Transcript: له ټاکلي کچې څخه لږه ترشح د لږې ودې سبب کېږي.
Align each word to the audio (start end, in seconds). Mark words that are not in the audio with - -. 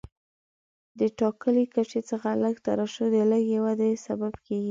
له 0.97 1.05
ټاکلي 1.19 1.65
کچې 1.73 2.01
څخه 2.09 2.29
لږه 2.43 2.61
ترشح 2.67 3.07
د 3.13 3.15
لږې 3.31 3.57
ودې 3.63 3.91
سبب 4.07 4.33
کېږي. 4.45 4.59